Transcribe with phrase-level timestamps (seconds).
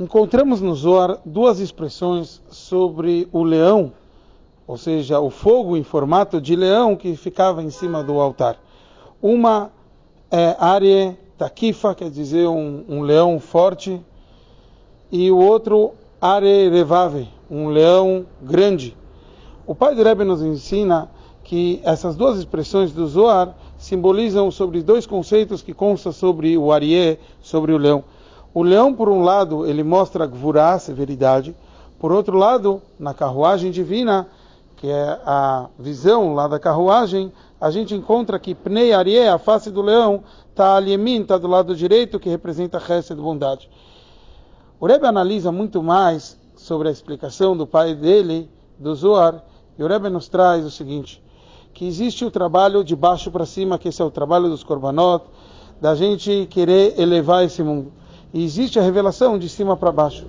[0.00, 3.92] Encontramos no Zohar duas expressões sobre o leão,
[4.64, 8.56] ou seja, o fogo em formato de leão que ficava em cima do altar.
[9.20, 9.72] Uma
[10.30, 14.00] é Arie Takifa, quer dizer um, um leão forte,
[15.10, 18.96] e o outro Are Revave, um leão grande.
[19.66, 21.10] O pai do Rebbe nos ensina
[21.42, 27.18] que essas duas expressões do Zohar simbolizam sobre dois conceitos que constam sobre o Arié,
[27.40, 28.04] sobre o leão.
[28.54, 31.54] O leão, por um lado, ele mostra Gvurá, severidade.
[31.98, 34.26] Por outro lado, na carruagem divina,
[34.76, 39.70] que é a visão lá da carruagem, a gente encontra que Pnei Arié, a face
[39.70, 42.80] do leão, está ali está do lado direito, que representa a
[43.14, 43.68] de bondade.
[44.80, 49.42] O Rebbe analisa muito mais sobre a explicação do pai dele, do Zohar,
[49.76, 51.22] e o Rebbe nos traz o seguinte,
[51.74, 55.24] que existe o trabalho de baixo para cima, que esse é o trabalho dos korbanot,
[55.80, 57.97] da gente querer elevar esse mundo
[58.32, 60.26] existe a revelação de cima para baixo.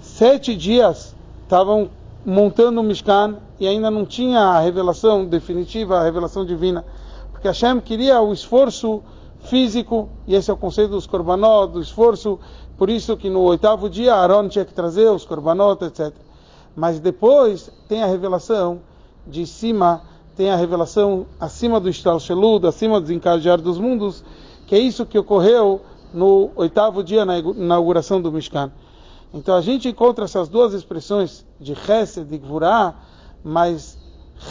[0.00, 1.90] Sete dias estavam
[2.24, 6.84] montando o Mishkan e ainda não tinha a revelação definitiva, a revelação divina,
[7.30, 9.02] porque Hashem queria o esforço
[9.40, 12.38] físico, e esse é o conceito dos korbanot, do esforço,
[12.76, 16.12] por isso que no oitavo dia Aaron tinha que trazer os korbanot, etc.
[16.74, 18.80] Mas depois tem a revelação
[19.26, 20.02] de cima,
[20.36, 22.18] tem a revelação acima do Ishtal
[22.68, 24.24] acima do desencadear dos mundos,
[24.66, 25.80] que é isso que ocorreu
[26.12, 28.70] no oitavo dia na inauguração do Mishkan.
[29.32, 32.94] Então a gente encontra essas duas expressões de Chesed e Gvurah,
[33.44, 33.98] mas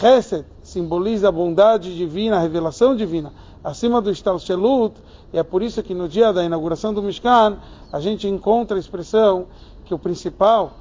[0.00, 3.32] Chesed simboliza a bondade divina, a revelação divina,
[3.64, 4.94] acima do Shtal Shelut,
[5.32, 7.58] e é por isso que no dia da inauguração do Mishkan,
[7.92, 9.46] a gente encontra a expressão
[9.84, 10.72] que o principal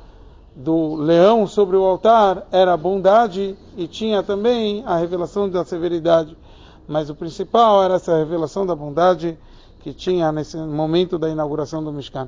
[0.56, 6.38] do leão sobre o altar era a bondade e tinha também a revelação da severidade.
[6.88, 9.38] Mas o principal era essa revelação da bondade
[9.86, 12.28] que tinha nesse momento da inauguração do Mishkan.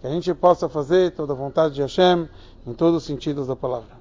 [0.00, 2.28] Que a gente possa fazer toda a vontade de Hashem
[2.66, 3.96] em todos os sentidos da palavra.